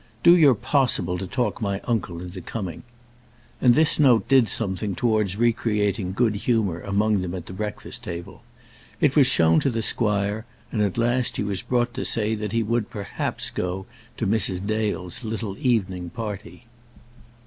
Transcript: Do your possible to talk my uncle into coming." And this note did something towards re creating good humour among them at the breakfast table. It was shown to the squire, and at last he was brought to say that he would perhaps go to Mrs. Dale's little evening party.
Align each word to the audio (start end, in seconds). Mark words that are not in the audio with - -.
Do 0.23 0.35
your 0.35 0.55
possible 0.55 1.19
to 1.19 1.27
talk 1.27 1.61
my 1.61 1.79
uncle 1.81 2.23
into 2.23 2.41
coming." 2.41 2.81
And 3.61 3.75
this 3.75 3.99
note 3.99 4.27
did 4.27 4.49
something 4.49 4.95
towards 4.95 5.35
re 5.35 5.53
creating 5.53 6.13
good 6.13 6.33
humour 6.37 6.81
among 6.81 7.17
them 7.21 7.35
at 7.35 7.45
the 7.45 7.53
breakfast 7.53 8.03
table. 8.03 8.41
It 8.99 9.15
was 9.15 9.27
shown 9.27 9.59
to 9.59 9.69
the 9.69 9.83
squire, 9.83 10.43
and 10.71 10.81
at 10.81 10.97
last 10.97 11.37
he 11.37 11.43
was 11.43 11.61
brought 11.61 11.93
to 11.93 12.03
say 12.03 12.33
that 12.33 12.51
he 12.51 12.63
would 12.63 12.89
perhaps 12.89 13.51
go 13.51 13.85
to 14.17 14.25
Mrs. 14.25 14.65
Dale's 14.65 15.23
little 15.23 15.55
evening 15.59 16.09
party. 16.09 16.63